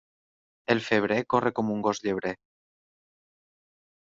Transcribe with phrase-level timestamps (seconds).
[0.75, 2.33] El febrer corre com un gos llebrer.